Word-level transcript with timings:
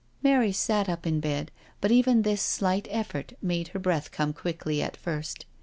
Mary 0.23 0.51
sat 0.51 0.89
up 0.89 1.05
in 1.05 1.19
bed, 1.19 1.51
but 1.79 1.91
even 1.91 2.23
this 2.23 2.41
slight 2.41 2.87
effort 2.89 3.33
made 3.39 3.67
her 3.67 3.77
breath 3.79 4.11
come 4.11 4.33
quickly 4.33 4.81
at 4.81 4.97
first. 4.97 5.45